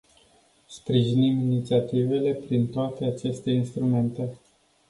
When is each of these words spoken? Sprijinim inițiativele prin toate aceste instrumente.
Sprijinim 0.67 1.39
inițiativele 1.39 2.33
prin 2.33 2.67
toate 2.67 3.05
aceste 3.05 3.51
instrumente. 3.51 4.29